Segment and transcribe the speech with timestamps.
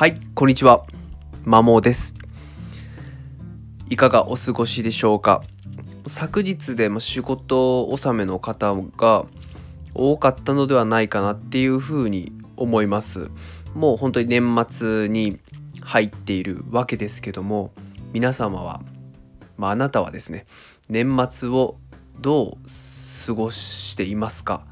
[0.00, 0.86] はい、こんにちは。
[1.44, 2.14] マモです。
[3.90, 5.42] いかがお過ごしでしょうか？
[6.06, 9.26] 昨日で仕事納めの方が
[9.92, 13.28] 多かったのではないかなっていうふうに思います。
[13.74, 15.38] もう本当に年末に
[15.82, 17.70] 入っているわけですけども、
[18.14, 18.80] 皆様は、
[19.58, 20.46] まあ、あなたはですね、
[20.88, 21.76] 年末を
[22.18, 24.64] どう過ごしていますか？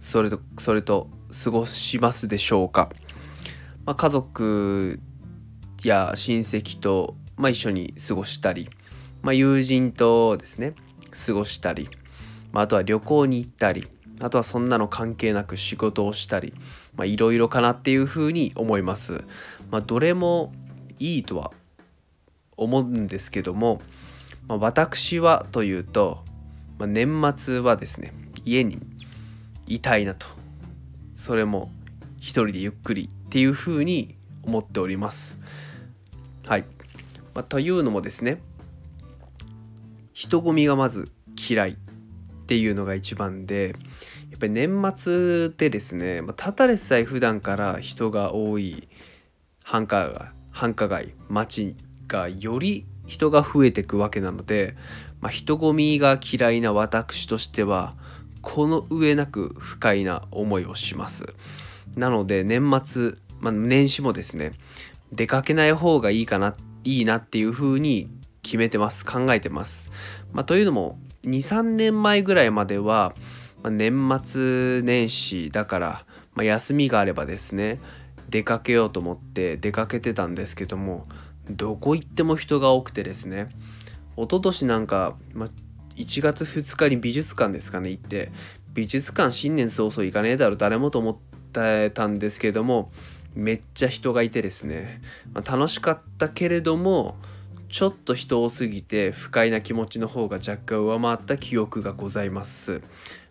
[0.00, 1.08] それと、それと
[1.44, 2.90] 過ごしますでしょうか？
[3.86, 5.00] まあ、家族
[5.84, 8.68] や親戚と、まあ、一緒に過ごしたり、
[9.22, 10.74] まあ、友人とですね
[11.26, 11.88] 過ごしたり、
[12.52, 13.86] まあ、あとは旅行に行ったり
[14.20, 16.52] あとはそんなの関係なく仕事をしたり
[17.04, 19.24] いろいろかなっていうふうに思います。
[19.70, 20.52] まあ、どれも
[20.98, 21.52] いいとは
[22.56, 23.82] 思うんですけども、
[24.48, 26.24] まあ、私はというと、
[26.78, 28.14] まあ、年末はですね
[28.44, 28.78] 家に
[29.66, 30.26] いたいなと
[31.14, 31.70] それも
[32.18, 35.38] 一人でゆっくりっていうふうに思っております。
[36.46, 36.64] はい。
[37.36, 38.40] まあ、というのもですね
[40.14, 41.10] 人混みがまず
[41.48, 41.76] 嫌いっ
[42.46, 43.74] ていうのが一番で
[44.30, 48.88] やっぱり年末でですね、まあ、ただでさえ普段から人が多い
[49.62, 51.76] 繁華街繁華街街
[52.08, 54.74] がより人が増えていくわけなので、
[55.20, 57.94] まあ、人混みが嫌いな私としては
[58.46, 61.34] この上なく不快な思いをします。
[61.96, 64.52] なので年末、まあ、年始もですね
[65.12, 68.08] 出かけない方がいいかないいなっていうふうに
[68.42, 69.90] 決めてます考えてます。
[70.32, 73.14] まあ、というのも23年前ぐらいまでは、
[73.64, 77.80] まあ、年末年始だから、まあ、休みがあればですね
[78.30, 81.08] 出かけようと思って出かけてたんですけども
[81.50, 83.48] どこ行っても人が多くてですね
[84.16, 85.48] 一昨年なんか、まあ、
[85.96, 88.30] 1月2日に美術館ですかね行って
[88.74, 91.16] 美術館新年早々行かねえだろ誰もと思っ
[91.52, 92.90] てたんですけども
[93.34, 95.00] めっちゃ人がいてですね、
[95.32, 97.16] まあ、楽しかったけれども
[97.68, 102.80] ちょっと人多すぎて不快な気持ちの方が若干上回った記憶がございます。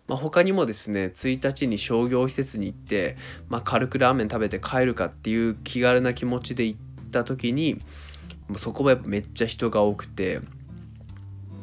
[0.06, 3.16] まあ、他にもですね1日に商業施設に行って、
[3.48, 7.80] まあ、軽くラーメン食べて帰るかっていう気軽な気持ちで行った時に
[8.56, 10.40] そこはやっぱめっちゃ人が多くて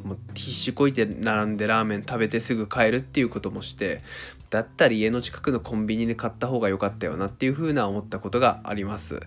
[0.04, 4.02] もう必死こいて並んでラーメン食べてすぐ帰るっていうこともして
[4.50, 9.20] だったら家の近くのコンビニで買った方が良かったよなっていうふうな思ったことがあります。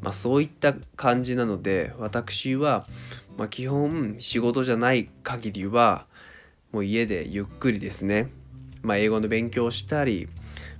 [0.00, 2.86] まあ、そういった感じなので私は、
[3.36, 6.06] まあ、基本仕事じゃない限りは
[6.72, 8.30] もう家でゆっくりですね、
[8.82, 10.28] まあ、英語の勉強をしたり、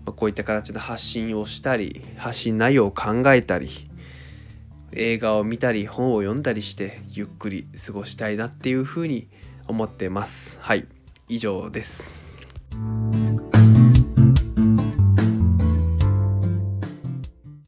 [0.07, 3.90] まあ、こういった形の発信をしたり発信内容を考えたり
[4.93, 9.29] 映画を見たり本を読んだりしてゆっくり過ごしたいなっていうふうに
[9.67, 10.59] 思ってます。
[10.61, 10.87] はい
[11.29, 12.20] 以上です。